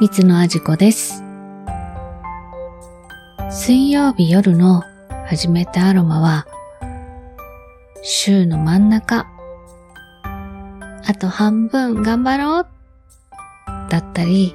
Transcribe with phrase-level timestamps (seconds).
[0.00, 1.24] 三つのあじこです。
[3.50, 4.84] 水曜日夜の
[5.26, 6.46] 始めたアロマは、
[8.04, 9.26] 週の真ん中、
[11.04, 12.66] あと半分頑張ろう
[13.90, 14.54] だったり、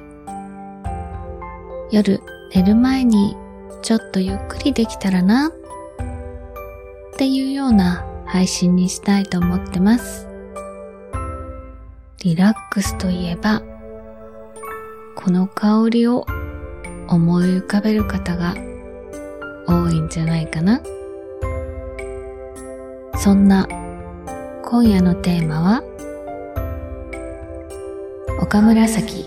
[1.90, 2.22] 夜
[2.54, 3.36] 寝る前に
[3.82, 5.52] ちょっとゆっくりできたらなっ
[7.18, 10.26] ていうような配信にしたいと思ってます。
[12.22, 13.60] リラックスといえば、
[15.16, 16.26] この香りを
[17.08, 18.54] 思い浮かべる方が
[19.66, 20.82] 多いんじゃないかな。
[23.24, 23.66] そんな
[24.62, 25.82] 今夜のテーマは
[28.42, 29.24] 岡紫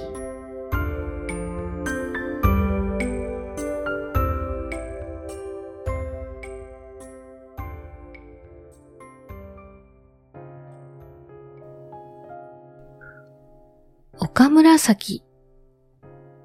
[14.20, 15.27] 岡紫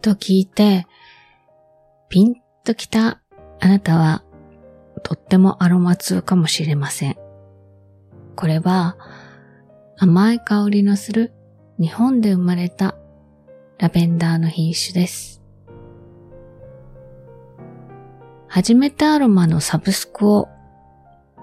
[0.03, 0.87] と聞いて、
[2.11, 3.23] ピンときた
[3.61, 4.25] あなたは、
[5.03, 7.17] とってもアロマ通かもしれません。
[8.37, 8.99] これは、
[9.99, 11.33] 甘い香りのする
[11.79, 12.97] 日本で生まれた
[13.79, 15.41] ラベンダーの品種です。
[18.49, 20.49] 初めてアロマのサブスクを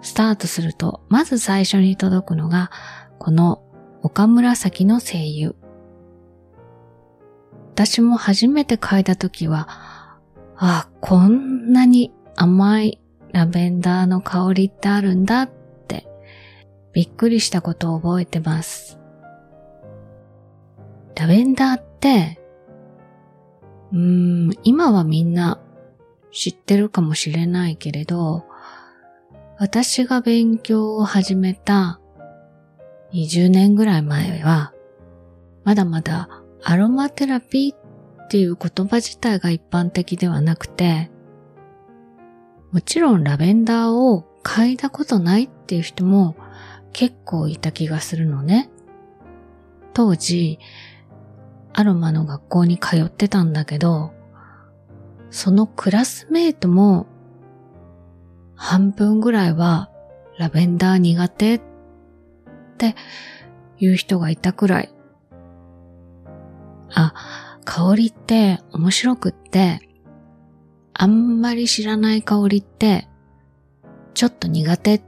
[0.01, 2.69] スタートすると、まず最初に届くのが、
[3.17, 3.63] この
[4.03, 5.55] 岡紫の声優。
[7.79, 9.69] 私も初めて嗅いだ時は、
[10.57, 12.99] あ、こんなに甘い
[13.31, 15.49] ラベンダーの香りってあるんだっ
[15.87, 16.05] て
[16.91, 18.99] びっくりしたことを覚えてます。
[21.15, 22.41] ラベンダーって、
[23.93, 23.97] うー
[24.49, 25.61] ん、今はみんな
[26.33, 28.43] 知ってるかもしれないけれど、
[29.57, 32.01] 私が勉強を始めた
[33.13, 34.73] 20年ぐらい前は、
[35.63, 41.09] まだまだアロマテラピーっていう言葉自体が一般的ではなくて、
[42.71, 46.35] もちろんラベンダーを嗅いだことないっていう人も
[46.93, 48.69] 結構いた気がするのね。
[49.93, 50.59] 当時、
[51.73, 54.13] アロマの学校に通ってたんだけど、
[55.31, 57.07] そのクラスメイトも
[58.55, 59.89] 半分ぐらいは
[60.37, 61.61] ラベンダー苦手っ
[62.77, 62.95] て
[63.79, 64.91] いう人がいたくらい
[66.93, 69.79] あ、香りって面白くって、
[70.93, 73.07] あんまり知らない香りって、
[74.13, 75.01] ちょっと苦手っ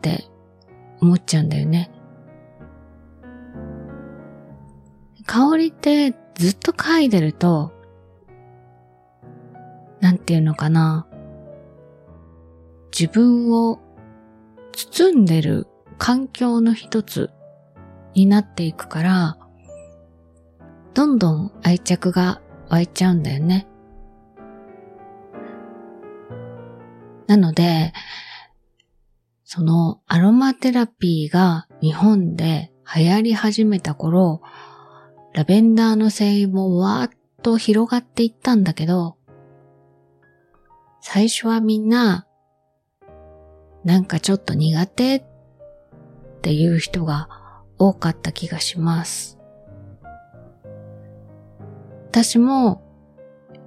[0.00, 0.26] て
[1.00, 1.90] 思っちゃうんだよね。
[5.26, 7.72] 香りってずっと嗅いでると、
[10.00, 11.06] なんていうのかな。
[12.96, 13.80] 自分を
[14.72, 15.66] 包んでる
[15.98, 17.30] 環境の一つ
[18.14, 19.38] になっていくから、
[20.94, 23.66] どんどん愛着が湧いちゃうんだよね。
[27.26, 27.92] なので、
[29.44, 34.42] そのアロマテラピーが日本で流行り始めた頃、
[35.34, 37.10] ラベンダーの精油もわーっ
[37.42, 39.16] と広がっていったんだけど、
[41.00, 42.26] 最初はみんな、
[43.84, 45.24] なんかちょっと苦手っ
[46.42, 47.28] ていう人が
[47.78, 49.41] 多かった気がします。
[52.12, 52.82] 私も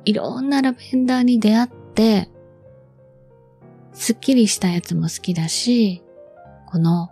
[0.06, 2.29] いろんなラベンダーに出会って、
[3.91, 6.03] すっきりしたやつも好きだし、
[6.67, 7.09] この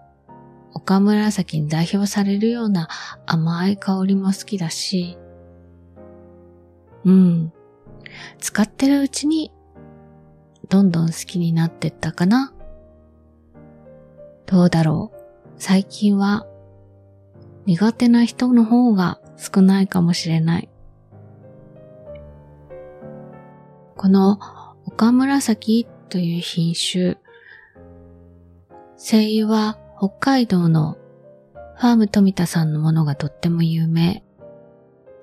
[0.75, 2.87] 岡紫に代表されるような
[3.25, 5.17] 甘い香りも好きだし、
[7.03, 7.51] うん。
[8.37, 9.51] 使ってるうちに、
[10.69, 12.53] どんどん好きになってったかな。
[14.45, 15.49] どうだろう。
[15.57, 16.45] 最近は、
[17.65, 20.69] 苦手な人の方が少ないかもしれない。
[24.03, 24.37] この
[24.85, 27.15] 岡紫という品種、
[28.97, 30.97] 精油は北海道の
[31.77, 34.21] ファーム富田さんのものがとっても有名。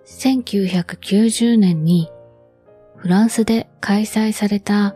[0.06, 2.10] 1990年に
[2.96, 4.94] フランスで開催された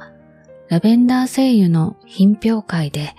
[0.71, 3.15] ラベンダー精油の品評会で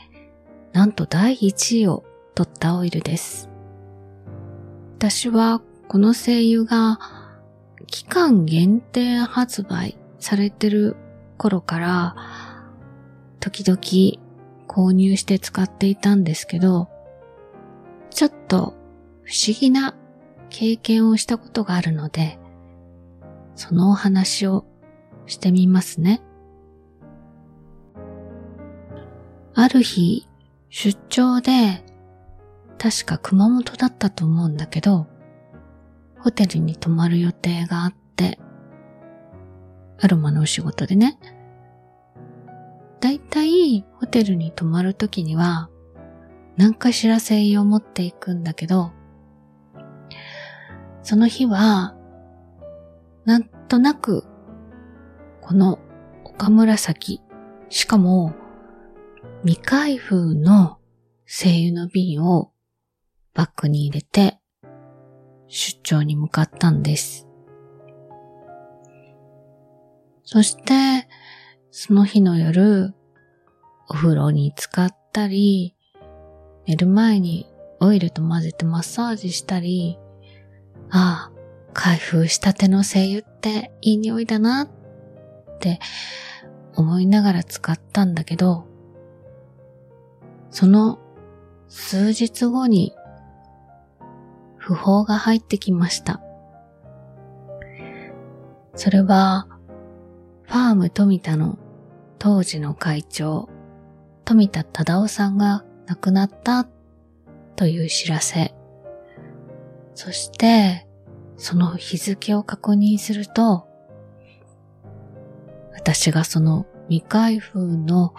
[0.74, 2.04] なんと第1位を
[2.34, 3.51] 取ったオイルです。
[4.98, 6.98] 私はこの精油が
[7.86, 10.96] 期間限定発売されてる
[11.38, 12.16] 頃から、
[13.40, 14.24] 時々
[14.68, 16.90] 購入して使っていたんですけど、
[18.10, 18.76] ちょっと
[19.24, 19.96] 不思議な
[20.50, 22.40] 経験をしたことがあるので、
[23.56, 24.66] そのお話を
[25.26, 26.22] してみますね。
[29.54, 30.28] ある日、
[30.70, 31.84] 出張で、
[32.78, 35.08] 確か熊本だったと思うんだけど、
[36.20, 38.40] ホテルに泊まる予定があって、
[40.00, 41.18] アロマのお仕事でね。
[43.00, 45.69] だいたいホテルに泊まるときには、
[46.57, 48.92] 何かしら精油を持っていくんだけど、
[51.03, 51.95] その日は、
[53.25, 54.25] なんとなく、
[55.42, 55.80] この
[56.24, 57.21] 岡紫、
[57.69, 58.33] しかも
[59.44, 60.80] 未開封の
[61.25, 62.51] 精油の瓶を
[63.33, 64.39] バッグに入れて
[65.47, 67.27] 出張に向かったんです。
[70.25, 71.07] そして、
[71.69, 72.95] その日の夜、
[73.88, 75.75] お風呂に浸かったり、
[76.66, 77.45] 寝る前に
[77.80, 80.00] オイルと混ぜてマッサージしたり、
[80.89, 81.36] ああ、
[81.74, 84.69] 開封したての精油っていい匂いだなっ
[85.60, 85.80] て
[86.75, 88.66] 思いながら使ったんだけど、
[90.50, 91.00] その
[91.68, 92.94] 数日後に
[94.60, 96.21] 訃報が入ってきました。
[98.74, 99.48] それは、
[100.47, 101.57] ファーム富田の
[102.19, 103.50] 当時の会長、
[104.25, 106.68] 富田忠夫さんが亡くなった
[107.56, 108.53] という知らせ。
[109.94, 110.88] そして、
[111.38, 113.68] その日付を確認すると、
[115.74, 118.13] 私がその未開封の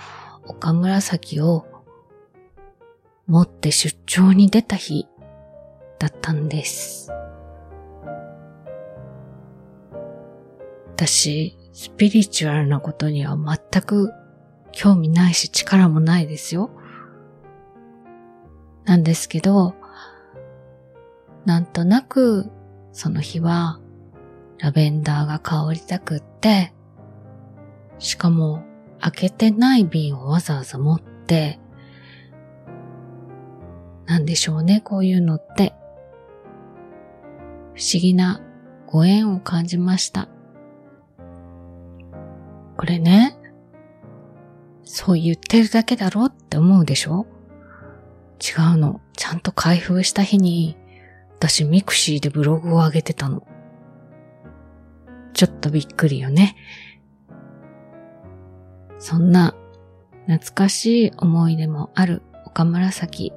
[0.46, 1.66] 岡紫を
[3.26, 5.06] 持って出張に出た日
[5.98, 7.10] だったんです。
[10.96, 14.14] 私、スピリチュアルなことには全く
[14.72, 16.70] 興味ないし力もないですよ。
[18.86, 19.74] なんですけど、
[21.44, 22.50] なんとなく
[22.92, 23.78] その日は
[24.58, 26.72] ラベンダーが香りたくって、
[27.98, 28.64] しかも
[28.98, 31.60] 開けてない瓶をわざわざ持って、
[34.06, 35.74] なんでしょうね、こういうのって。
[37.74, 38.40] 不思議な
[38.86, 40.30] ご縁を感じました。
[42.76, 43.36] これね、
[44.84, 47.26] そう言ってるだけだろって思うでしょ？
[48.40, 49.00] 違うの。
[49.16, 50.76] ちゃんと開封した日に、
[51.38, 53.46] 私 mixi でブログを上げてたの。
[55.32, 56.56] ちょっとびっくりよね。
[58.98, 59.54] そんな
[60.26, 63.32] 懐かしい思い出もあるおかむらさき。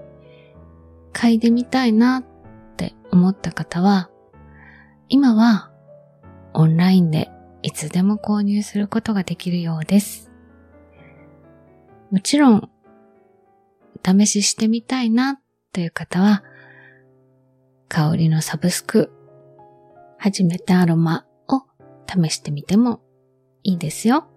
[1.14, 2.26] 嗅いでみたいなっ
[2.78, 4.10] て思った方は、
[5.08, 5.72] 今は
[6.54, 7.30] オンラインで
[7.62, 10.32] いつでも購入することができるようです。
[12.12, 12.70] もちろん、
[14.06, 15.40] 試ししてみたいな
[15.74, 16.44] という方は、
[17.88, 19.12] 香りのサブスク、
[20.18, 21.64] 初めてアロマを
[22.08, 23.02] 試してみても
[23.64, 24.28] いいですよ。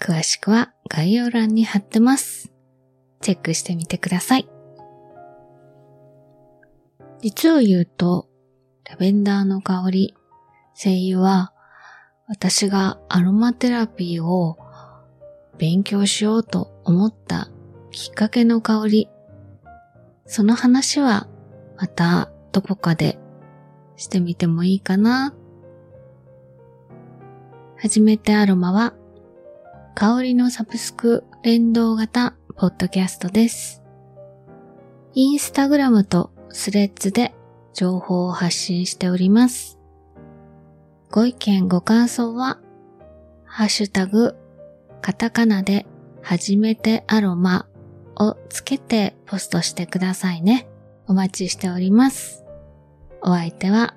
[0.00, 2.52] 詳しくは概要欄に貼ってます。
[3.20, 4.48] チェックしてみてください。
[7.22, 8.28] 実を言うと、
[8.88, 10.14] ラベンダーの香り、
[10.74, 11.52] 精油は、
[12.26, 14.58] 私がアロマテラピーを
[15.58, 17.48] 勉強しようと思った
[17.90, 19.08] きっかけの香り。
[20.26, 21.28] その話は
[21.76, 23.18] またどこかで
[23.96, 25.34] してみてもいいかな。
[27.76, 28.94] 初めてアロマは
[29.94, 33.82] 香りのサブスク連動型ポッドキャストです。
[35.12, 37.34] インスタグラムとスレッズで
[37.74, 39.78] 情報を発信しております。
[41.14, 42.58] ご意見ご感想は、
[43.44, 44.34] ハッシュタグ、
[45.00, 45.86] カタカナで、
[46.22, 47.68] はじめてアロマ
[48.16, 50.66] をつけてポストしてくださいね。
[51.06, 52.44] お待ちしております。
[53.22, 53.94] お相手は、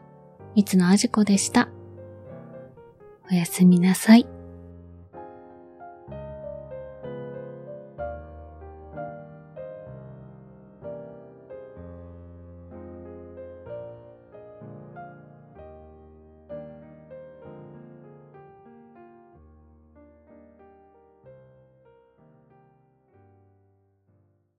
[0.53, 1.69] 三つのあじこでした。
[3.31, 4.27] おやすみなさい。